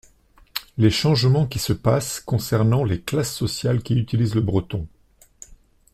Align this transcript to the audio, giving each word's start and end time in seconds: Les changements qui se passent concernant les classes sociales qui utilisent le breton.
Les 0.79 0.89
changements 0.89 1.45
qui 1.45 1.59
se 1.59 1.73
passent 1.73 2.19
concernant 2.19 2.83
les 2.83 2.99
classes 3.01 3.35
sociales 3.35 3.83
qui 3.83 3.93
utilisent 3.99 4.33
le 4.33 4.41
breton. 4.41 4.87